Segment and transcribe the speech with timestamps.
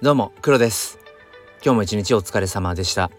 [0.00, 1.00] どうも黒です。
[1.64, 3.10] 今日も一日お疲れ様でした、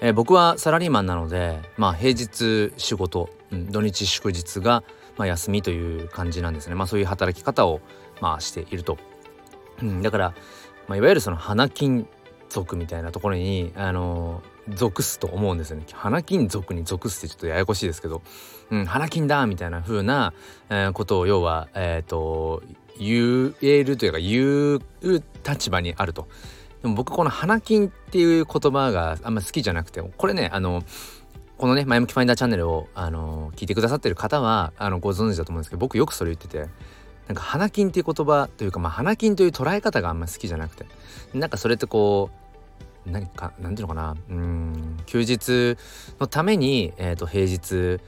[0.00, 4.82] えー、僕はサラリーマンなのでまあ平日仕事、うん、土日祝日が
[5.16, 6.74] まあ、休みという感じなんですね。
[6.74, 7.80] まあそういう働き方を
[8.20, 8.98] まあしていると、
[9.80, 10.34] うん、だから、
[10.88, 12.08] まあ、いわゆるその花金
[12.48, 15.86] 属みたいなところにあのー、属すと思うんですよね。
[15.92, 18.22] 花金属に属すってちょっとややこしいですけど、
[18.70, 20.32] うん、花金だみたいな風な、
[20.68, 22.64] えー、ことを要はえっ、ー、と
[22.98, 26.28] 言えるというか言う立場にあると。
[26.82, 30.84] でも僕この花金っていう言葉があんま好きじゃなくてこれねあの
[31.56, 36.68] このね前向きファインダーチャンネルをあの聞いてくださってる方はあのご存知だと思うんですけど僕よくそれ言ってて
[37.26, 40.86] なんか花金っていう言葉というかまあ花金という捉え方があんま好きじゃなくて
[41.34, 42.30] なんかそれってこ
[43.06, 45.76] う何か何ていうのかなうん休日
[46.20, 48.00] のために、えー、と平日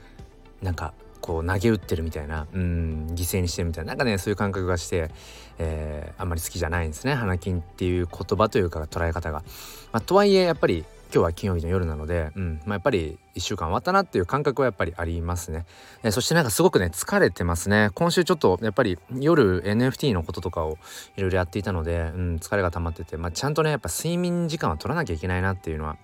[0.61, 5.11] なんかこう投げ打ってるみたいなうん犠牲にしてるみたいななんかねそういう感覚がして、
[5.59, 9.43] えー、あんまり好きじゃないんですね花金っていう言葉というか捉え方が。
[9.91, 15.65] まあ、とはいえやっぱり今日は金曜日の夜なので、うんまあ、やっぱり1週間終わったなっていう感覚はやっぱりありますね、
[16.03, 17.89] えー、そしてなんかすごくね疲れてますね。
[17.93, 20.77] 今週ちょっとやっぱり夜 NFT のこととかを
[21.17, 25.97] いろいろやっていたので、うん、疲れが溜まってて、まあ、ちゃんとねやっぱ睡眠時間は取らなきゃいけないなっていうのは、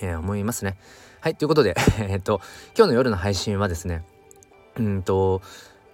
[0.00, 0.76] えー、思いますね。
[1.20, 1.76] はいということで
[2.08, 2.40] えっと
[2.76, 4.02] 今日の夜の配信はですね
[4.76, 5.42] うんと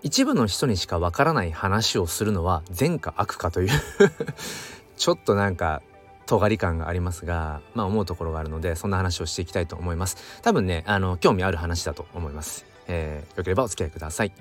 [0.02, 3.68] 一部の人にしかわからない話をするのは善か悪かという
[4.96, 5.82] ちょっとなんか
[6.26, 10.16] 尖り感がありますがまあ思うところがあるのでそんな話をしていきたいと思います。
[10.42, 14.32] 多分ねあの興味ある話だと思います、えー、よければお付き合いください。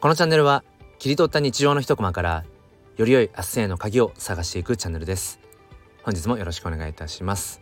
[0.00, 0.62] このチャンネルは
[0.98, 2.44] 切り取った日常の一コマから
[2.96, 5.40] より良い明日への鍵を探していくチャンネルです。
[6.02, 7.60] 本日もよろしくお願いいたします。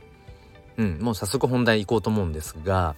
[0.77, 2.97] うんもう早速本題行こうと思うんですが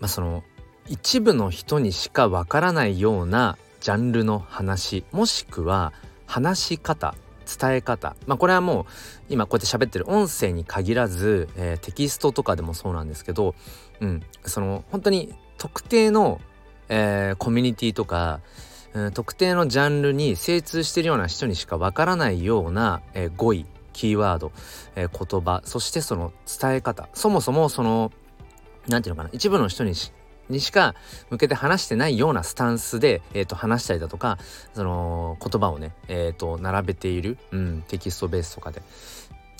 [0.00, 0.44] まあその
[0.90, 5.92] 一部の人にしかわからないようなジャンルの話もしくは
[6.26, 7.14] 話し方
[7.58, 8.16] 伝え方。
[8.26, 8.84] まあこれはもう
[9.28, 13.54] 今こうやって喋ってる音声に限らず、えー、テキストとかでもそうなんですけど、
[14.00, 16.40] うん、その本当に特定の、
[16.88, 18.40] えー、コミュニティとか、
[18.92, 24.52] うん、特定のジャンルに精通してるような人にしかわからないような、えー、語彙キーワード、
[24.96, 27.08] えー、言葉そしてその伝え方。
[27.14, 28.12] そもそもその
[28.88, 30.12] 何て言うのかな一部の人にし
[30.50, 30.94] にしか
[31.30, 34.38] 向けて話してないようなスタンスで、えー、と話したりだとか
[34.74, 38.80] その言葉をね、えー、と並べている、うん、テキストベースとかで。
[38.80, 38.82] っ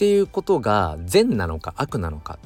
[0.00, 2.38] ていうことが善なのか悪なのか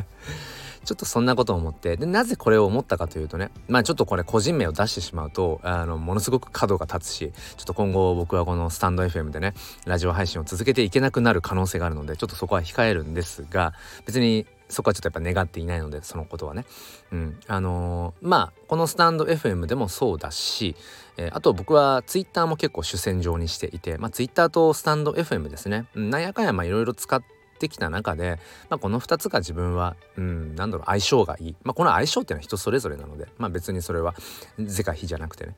[0.84, 9.54] ちょっとそんなことを思ってでなぜこれを思ったかというとねまあちょっとこれ個人名を出してしまうとあのものすごく角が立つしちょっと今後僕はこのスタンド FM でね
[9.86, 13.72] ラジオ配信を続けていけなくなる可能性があるのでちょっとそこは控えるんですが
[14.04, 16.64] 別にそこはちょっとやっぱ願っていないのでそのことはね。
[17.12, 20.76] うん、あのー、まあこのスタンド FM でもそうだし、
[21.16, 27.22] えー、あと僕は Twitter も結構主戦場にしていて、まあ、Twitter とスタンド FM ですね、うん、なんやかんやまあいろいろ使っ
[27.58, 28.38] てきた中で、
[28.68, 34.14] まあ、この2つが自分は、うん、なんだろう相性がいい、まあ、この相性っていうのは人それぞれなので、まあ、別にそれは
[34.58, 35.54] 是か非じゃなくてね。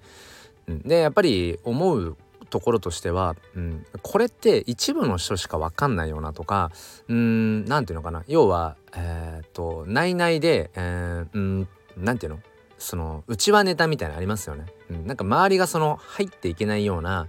[0.68, 2.16] うん、でやっぱり思う
[2.50, 6.70] ところとしては、うん、これって一部の人しか分かんないよなとか
[7.08, 8.24] うん何て言うのかな。
[8.26, 12.42] 要はえー、っと内々で、えー、うん何て言うの？
[12.78, 17.26] その内輪ネタみたいなのありますよね、うん、なんか周りがその入っていけないような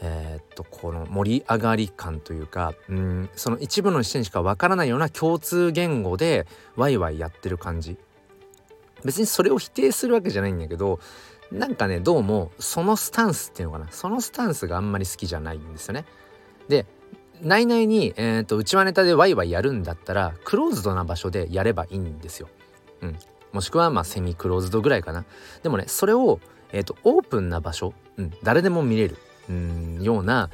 [0.00, 6.46] えー、っとこの盛り上がり感というかうんその一部の人にしかわからないような共通言語で
[6.76, 7.98] ワイワイやってる感じ。
[9.04, 11.00] 別にそれを否定するわけじゃないんだけど
[11.52, 16.04] なんかねどうもそのスタンスっていうのかなそのスタンスがあんまり好きじゃないんですよね。
[16.68, 16.86] で
[17.42, 22.48] 内々に、えーと、内輪ネタでワイワイやるんだったらクローズドな場所でやればいいんですよ。
[23.00, 23.16] うん、
[23.52, 25.24] もしくはまあセミクローズドぐらいかな。
[25.62, 26.38] でもねそれを、
[26.72, 29.16] えーと、オープンな場所、うん、誰でも見れる
[29.48, 30.50] うんような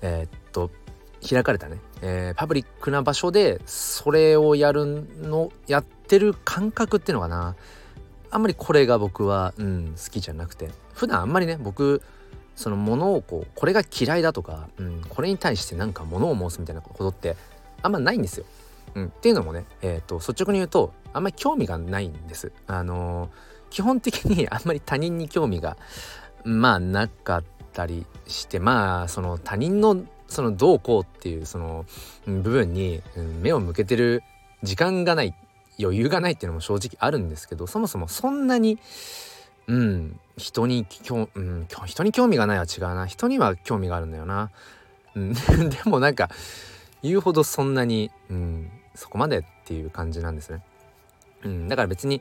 [0.00, 0.70] えっ、と
[1.28, 7.56] 開かれたね、えー、パブリックな場所でそれをやるのやってる感覚っていうのかな
[8.30, 12.02] あんまりこれが僕は、うん、好きじゃなくて普段あんまりね僕
[12.56, 17.36] その物をこうこれが嫌いだとか、うん、これに対してなんか物を申すみたいなことって
[17.82, 18.46] あんまないんですよ。
[18.94, 22.52] うん、っていうのもね、えーと、率直に言うとあんまり興味がないんです。
[22.66, 23.30] あのー、
[23.70, 25.76] 基本的に あんまり他人に興味が
[26.44, 31.86] まあなかったりしてまあその他人のそのどうこうっていうその
[32.26, 33.02] 部分に
[33.42, 34.22] 目を向けてる
[34.62, 35.34] 時間がない
[35.80, 38.78] 余裕がないっていうのも正直あるんですけどそもそもそんなに
[39.66, 43.06] うん人に興、うん、人に興味がないは違うな。
[43.06, 44.50] 人には興味があるんだよな、
[45.14, 45.32] うん、
[45.70, 46.30] でもなんか
[47.02, 50.62] 言うほどそんなに、うん、そこまでっていう感じなんですね、
[51.44, 52.20] うん、だから別に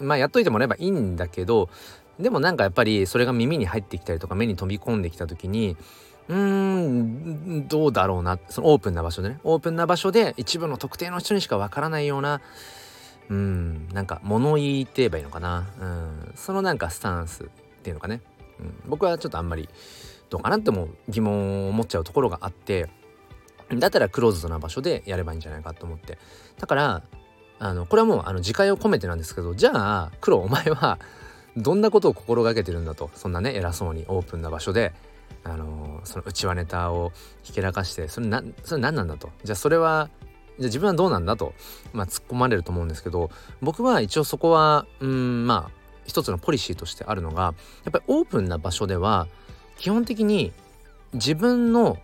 [0.00, 1.68] まあやっといてもらえばいいんだけど
[2.18, 5.76] でもなんかやっぱりそれが耳に入ってきたりとか目に飛び込んできた時に
[6.28, 8.38] うーんどうだろうな。
[8.48, 9.38] そのオープンな場所でね。
[9.44, 12.40] オープンな場所で一部の特定の人にしかわからないような
[13.28, 13.88] うん。
[13.92, 15.66] なんか物言いって言えばいいのかな。
[15.80, 16.32] うん。
[16.34, 17.46] そのなんかスタンスっ
[17.82, 18.20] ていうのかね、
[18.58, 19.68] うん、僕はちょっとあんまり
[20.28, 22.88] どうかなっても疑問を持っちゃうところがあって
[23.72, 26.18] だったらクローズドな場所でやればいいんじゃないかと思って。
[26.58, 27.02] だから
[27.58, 30.98] あのこれはもうあの自戒を込めてなんですけどじゃあ黒お前は
[31.56, 34.92] どんなことを心がけてるんだとそんなね偉そうにオープンな場所で
[35.42, 37.12] あのその内輪ネタを
[37.42, 39.30] ひけらかしてそれなそれ何なんだと。
[39.42, 40.10] じゃあそれは
[40.58, 41.54] じゃ自分はどうなんだと、
[41.92, 43.30] まあ、突っ込まれると思うんですけど
[43.60, 45.70] 僕は一応そこはうんまあ
[46.06, 47.54] 一つのポリシーとしてあるのが
[47.84, 49.26] やっぱりオープンな場所では
[49.76, 50.52] 基本的に
[51.12, 51.98] 自分の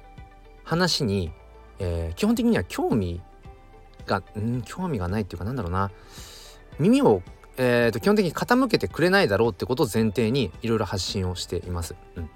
[0.65, 1.33] 話に、
[1.79, 3.21] えー、基本的には興味
[4.07, 5.91] がん興味がないっていうかなんだろうな
[6.79, 7.23] 耳を、
[7.57, 11.95] えーと、基本的に傾けてくれないだろうってことを前提にいろいろ発信をしています。
[12.17, 12.31] うん、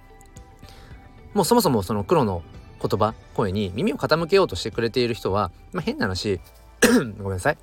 [1.34, 2.42] もうそもそもその黒の
[2.80, 6.40] 言葉声に耳を傾けようとしてくれている人は、まあ、変な話
[7.18, 7.58] ごめんなさい。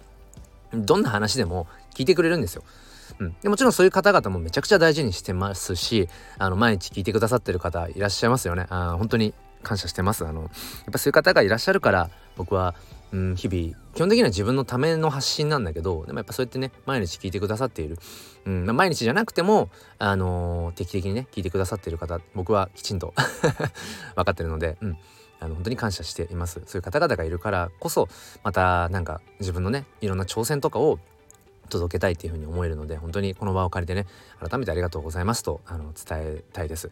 [0.73, 2.63] どんな話でも聞いてくれるんですよ。
[3.19, 8.65] うん、でもちろんそういう方々もめちゃくちゃ大事にしてますしあの毎日聞いてくださってる方いらっしゃいますよね。
[8.69, 10.25] あ本当に感謝してます。
[10.25, 10.49] あのやっ
[10.91, 12.75] ぱそういう方がいらっしゃるから僕は
[13.13, 13.75] うん、日々。
[13.93, 17.99] 基本的には自分のための発信なんだけどでもやっぱそうやってね毎日聞いてくださっている、
[18.45, 19.69] うん、毎日じゃなくても、
[19.99, 23.13] あのー、定期的にね聞いてくださっている方僕はきちんと
[24.15, 24.97] 分かってるので、うん、
[25.39, 26.61] あの本当に感謝しています。
[26.65, 28.09] そういう方々がいるからこそ
[28.43, 30.97] またなんか自分のねいろんな挑戦とかを
[31.73, 34.07] 届けたいっていうふうに思えるので本当にこの場を借りてね
[34.39, 36.89] 改めてありがとうございますとあの伝えたいです。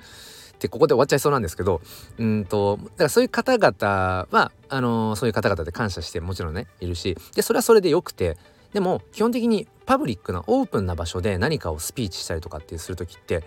[0.60, 1.81] でここで終わっちゃいそうなんですけど
[2.19, 8.38] うんとだからそういう方々はあのそういう方々で感謝してもちろんねいるしでそれはそれでよくて
[8.74, 13.44] でも基本的にパブリックなオープンな場所で何かをスピーチしたりとかってする時って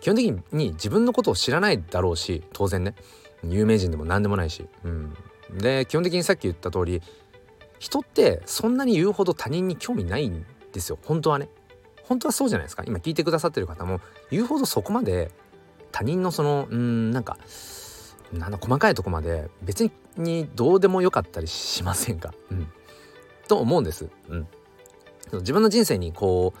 [0.00, 2.94] 基本的に自分のことを知らないだろうし当然ね。
[3.44, 5.14] 有名人でも何でもないし、うん、
[5.58, 7.02] で基本的にさっき言った通り
[7.78, 10.98] 人ってそんなに言うほど他人に興味ないんですよ。
[11.04, 11.48] 本当はね。
[12.04, 12.82] 本当はそうじゃないですか。
[12.86, 15.30] 今聞いてくださってる方も言うほどそこまで
[15.92, 17.38] 他人のそのうんなんか
[18.32, 22.66] なんだ細かいとこまで別にどうでもよかったりしませんか、うん、
[23.46, 24.08] と思うんです。
[24.28, 24.46] うん。
[25.40, 26.52] 自分の人生にこ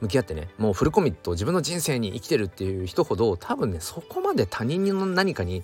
[0.00, 5.62] う向き合ってねもうフルコミット自分の人生に生きてるっていう人ほど多分ねそこまで他人の何かに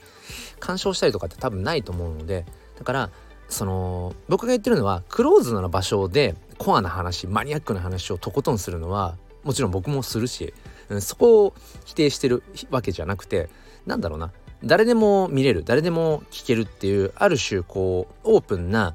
[0.60, 2.46] 干渉したりとかって多分ないと思うので
[2.78, 3.10] だから
[3.54, 10.52] その僕が言ってるのはクローズな場所でコアな話マニアックな話をとことんするのはもちろん僕もするし
[11.00, 11.54] そこを
[11.84, 13.48] 否定してるわけじゃなくて
[13.86, 14.32] なんだろうな。
[14.64, 18.94] 誰でも見れる誰でも聞けるっていうある種こうオープンな、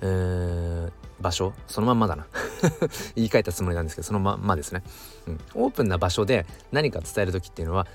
[0.00, 0.90] えー、
[1.20, 1.52] 場所。
[1.66, 2.26] そのまんまだな。
[3.14, 4.82] 言い換えたつもりなんですけどそのまんまですね、
[5.26, 7.86] うん、オープンな場所で何か伝える時っていうのは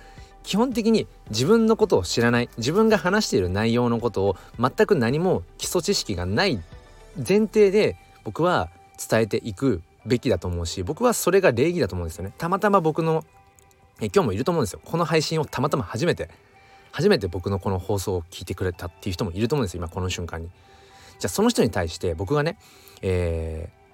[0.46, 6.62] 基本的に自分のことを知らない自分が話している内容のことを全く何も基礎知識がない
[7.18, 8.70] 前提で僕は
[9.10, 12.34] 伝えていくべきだと思うし僕はそれが礼儀だと思うんですよね。
[12.38, 13.26] たまたま僕の
[14.02, 14.82] え今日もいると思うんですよ。
[14.86, 16.30] この配信をたまたま初めて
[16.92, 20.50] 初めて僕のこの放送を聞いてくれたっていう人もいると思うんですよ今この瞬間に。
[21.20, 22.58] じゃあその人に対して僕がね、
[23.02, 23.85] えー、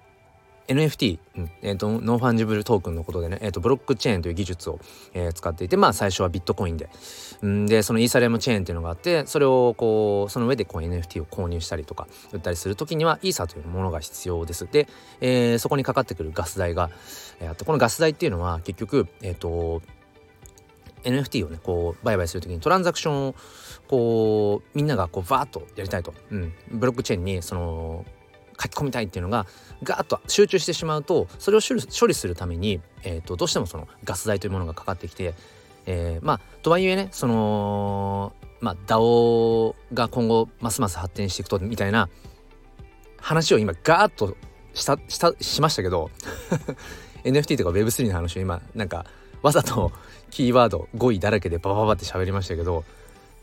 [0.68, 4.78] NFT、うんえーと、ノンファンジブルトークンのことでね、えーと、ブロックチェーンという技術を、
[5.12, 6.88] えー、使っていてまあ最初はビットコインで、
[7.44, 14.68] ん、でそのイーサリアムチェーンっていうのがあってそれをこうその上でこう NFT を購入したりとか売ったりする時にはイーサというものが必要です。
[14.70, 14.88] で、
[15.20, 16.90] えー、そこにかかってくるガス代が、
[17.40, 19.82] えー、あってこのガス代っていうのは結局えっ、ー、と
[21.04, 23.34] NFT をねこう売買する時にトランザクションを
[23.88, 28.04] こうみんながこうバーッとやりたいと、うん、ブロックチェーンにその
[28.62, 29.46] 書き込みたいっていうのが
[29.82, 35.34] ガーッと集中してしまうとそれを処理するために、えーと、どうしてもそのガス代というものがかかってきて、
[35.86, 42.08] えー、まあとはいえねそのまあ DAO が今後ますます発展していくとみたいな
[43.18, 44.36] 話を今ガーッと
[44.74, 46.10] したしたしましたけど
[47.24, 49.06] NFT とか Web3 の話を今なんか
[49.42, 49.92] わざと
[50.30, 52.84] キーワード語彙だらけでバババって喋りましたけど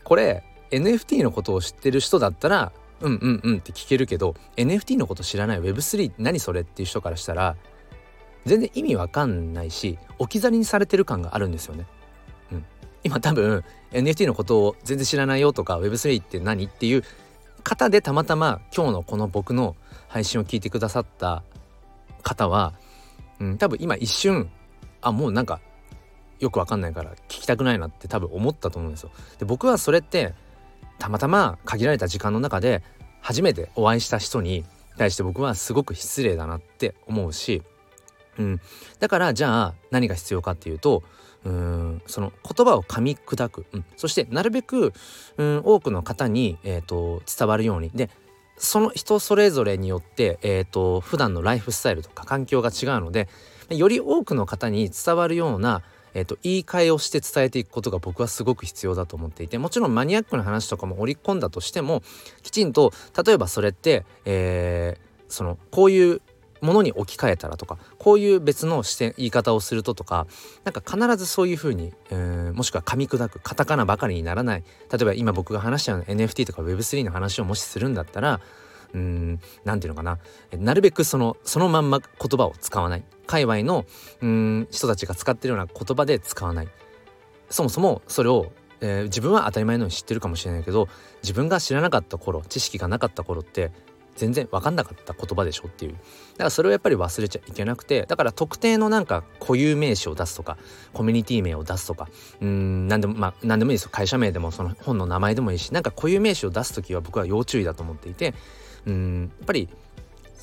[0.04, 7.56] これ NFT のことを知ってる人だったらうんうんうんって聞けるけど NFT のこと知らない Web3 何それっていう人からしたら
[8.44, 11.86] 全然意味わかんないし置き去りにされてる感があるんですよね。
[12.52, 12.64] うん、
[13.04, 17.04] 今多分 NFT のことを全然知らないよとか Web3 って何っていう
[17.62, 19.76] 方でたまたま今日のこの僕の
[20.08, 21.42] 配信を聞いてくださった
[22.22, 22.74] 方は、
[23.38, 24.50] うん、多分今一瞬
[25.02, 25.60] あもうなんか
[26.38, 29.10] よくわかんないから聞きたくないなって多分思ったと思うんですよ。
[29.38, 30.34] で僕はそれって
[31.00, 32.82] たまたま限られた時間の中で
[33.20, 34.64] 初めてお会いした人に
[34.96, 37.62] 対して僕はすごく失礼だなって思うし、
[38.38, 38.60] うん、
[39.00, 41.02] だからじゃあ何が必要かっていうと
[41.44, 44.92] うんその言葉を噛み砕く、うん、そしてなるべく
[45.38, 47.90] うん多くの方に、えーと、伝わるように。
[47.90, 48.10] で
[48.62, 53.26] その人それぞれによって、えーと、普段のライフスタイルとか環境が違うので
[53.70, 55.82] より多くの方に伝わるような、
[56.14, 62.02] えーと、言い換えをして伝えていくことが僕はすごく必要だと思っていてもちろんマニアックな話とかも織り込んだとしても
[62.42, 62.92] きちんと
[63.24, 66.20] 例えばそれって、えー、そのこういう
[66.60, 70.26] ものに置き換えたらとかこういう別の視点言い方をするととか
[70.64, 74.64] なんか必ずそういうふうに、えー、もしくは噛み砕くカタカナばかりにならない。
[74.92, 78.40] 例えば今僕が話したような NFT とか Web3 の話をもしするんだったら
[78.92, 80.18] うん何て言うのかな。
[80.58, 83.04] なるべくそのそのまんま言葉を使わない。
[83.30, 83.84] 界隈の
[84.20, 86.68] うん人たちが使ってるような言葉で使わない。
[87.48, 90.88] そもそもそれをえー、自分は当たり前のように知ってるかもしれないけど
[91.22, 93.72] 自分が知らなかった頃知識がなかった頃って
[94.16, 95.92] 全然分かんなかった言葉でしょっていう。
[95.92, 100.56] だからそれをやっぱり忘れちゃいけなくてだから特定のなんか固有名詞を出すとか
[100.94, 102.08] コミュニティ名を出すとか
[102.40, 103.90] うん何でもまあ何でもいいですよ。
[103.92, 108.34] 会社名でもその本の名前でもいいしなんか固有名詞を出す時は僕は要注意だと思っていて
[108.86, 109.68] うんやっぱり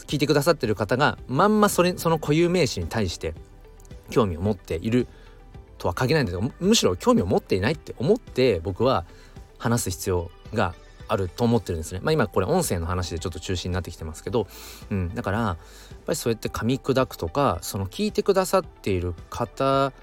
[0.06, 3.34] 聞いてくださってる方がまんまそれその固有名詞に対して
[4.10, 5.08] 興味を持っている
[5.78, 9.06] とは限らないんだけどむしろ興味を持っていないって思って僕は
[9.58, 10.76] 話す必要が
[11.08, 12.02] あると思ってるんですね。
[12.04, 14.48] まあ今これ音声の話でちょっと中心になってきてますけど、
[14.90, 15.58] うん、だからやっ
[16.06, 19.94] ぱりそうやって噛み砕くとかその聞いてくださっている方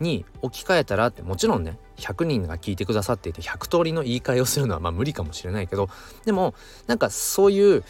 [0.00, 5.88] に置き換えたらってもちろんね100人が聞いてくださっていて100通りの言い換えをするのはまあ無理かもしれないけど
[6.24, 6.54] でも
[6.86, 7.84] なんかそういう、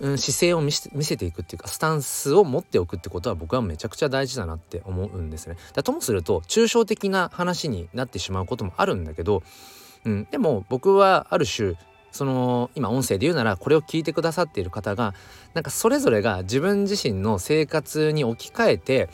[0.00, 5.56] うん、姿勢を見せていくっていうかスタンスを持っておくってことは僕はめちゃくちゃ大事だなって思うんですね。
[5.72, 9.42] だともすると抽象的な話になってしまうこともあるんだけど、
[10.04, 11.74] うん、でも僕はある種
[12.12, 15.14] その今音声で言うならこれを聞いてくださっている方が
[15.52, 19.08] なんかそれぞれが自分自身の生活に置き換えて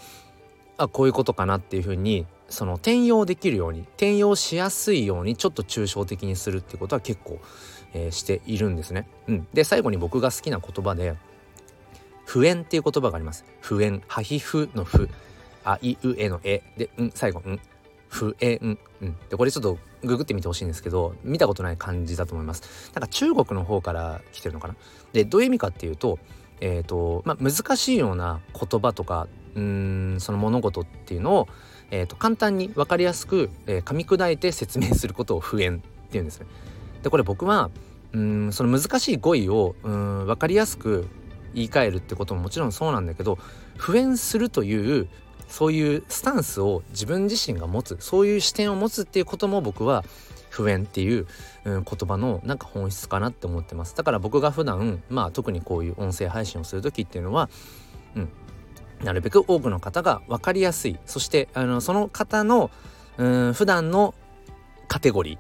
[0.77, 7.39] あこういうことかなっていうふうにその転用できるように転用しやすいようにちょっと抽象的にするってことは結構、
[7.93, 9.07] えー、しているんですね。
[9.27, 11.17] うん、で最後に僕が好きな言葉で
[12.25, 13.45] 「普縁」っていう言葉があります。
[13.61, 15.09] 普縁ハヒフの「ふ」
[15.65, 17.61] あいうえの「え」で「うん」最後「うん」
[18.09, 22.91] 不縁、うん、でこれちょっとググってみてほしいんですけど見たことない感じだと思います。
[22.93, 24.75] なんか中国の方から来てるのかな？
[25.13, 26.19] でどういう意味かっていうと
[26.61, 31.49] えっ、ー、とまあ難しいような言葉とかうんその物事っていうのを、
[31.91, 36.47] えーと、簡単に分かりやすく、えー、噛み砕いて説明することを不縁っていうんですね。
[37.02, 37.71] でこれ僕は
[38.12, 41.09] うんその難しい語彙をうん分かりやすく
[41.54, 43.38] 言い換えるってことももちろんそうなんだけど
[43.76, 45.09] 不縁するという
[45.49, 50.04] そういうスタンスを自分自身が持つそういう視点を持つっていうことも僕は
[50.49, 51.26] 不縁っていう、
[51.64, 53.95] うん、言葉のなんか本質かなって思ってます。
[53.97, 57.49] だから僕が普段まあ特にこういう音声配信をする時っていうのは、
[58.16, 58.28] うん、
[59.04, 60.99] なるべく多くの方が分かりやすい。
[61.07, 62.71] そしてあのその方の、
[63.16, 64.14] うん、普段の
[64.88, 65.38] カテゴリー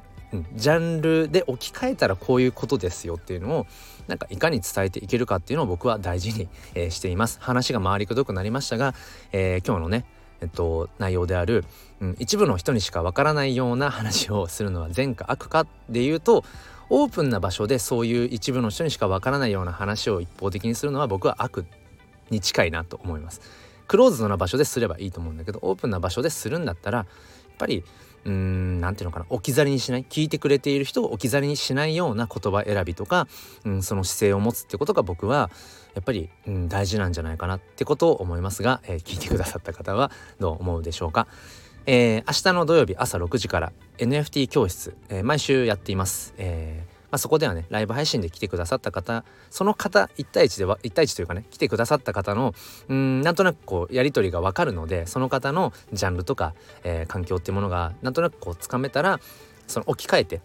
[0.54, 3.66] ジャンルで置き換えたらこういうことですよっていうのを
[4.06, 8.94] なんかいかに伝えていけるかっていうのを僕は大事に、 えー、しています話が回りくどくなりましたが、
[9.32, 10.04] えー、今日のね
[10.42, 11.66] えっと、内容である、
[12.00, 16.44] うん、一部の人にしかわからないような話をするのは善か悪かで言うと
[16.88, 21.66] オープンな場所でそういう一部の人にしかわからないような話を一方的にするのは僕は悪
[22.30, 23.42] に近いなと思います。
[23.86, 27.06] クローズドな場所ですればいいと思うんだけどオープンな場所でするんだったらやっ
[27.58, 27.84] ぱり
[28.24, 33.28] うん何て言うのかな置き去りにしない聞いてくれている人を置き去りにしないような言葉選びとか、
[33.64, 35.50] うん、その姿勢を持つってことが僕は
[35.94, 41.26] やっぱり、うん、大事なんじゃないかなってことを思いますが、えー、聞いてくださった方はどう思うでしょうか。
[41.86, 46.34] えー、明日の土曜日朝6時から NFT 教室、えー、毎週やっています。
[46.36, 52.54] えーまあ、そこではねライブ配信で来てくださった方その方1対1では1対1というかね来てくださった方の
[52.88, 59.20] うんなんとなくこうやり取りが分かるのでその方のジャンルとか、えー、環境っていうものがなんとなくこうつかめたら
[59.66, 60.40] その置き換えて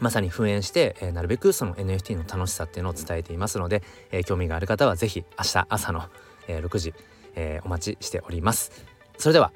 [0.00, 6.04] まさに復縁して、えー、なるべくその NFT の楽しさっていうのを伝えていますので、えー、興味がある方は是非明日朝の、
[6.48, 6.94] えー、6時、
[7.34, 8.72] えお待ちしております。
[9.18, 9.52] それでは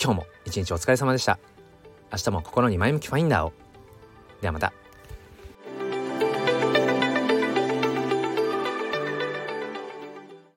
[0.00, 1.38] 今日も一日お疲れ様でした。
[2.12, 3.52] 明日も心に前向きファインダーを。
[4.40, 4.83] ではまた。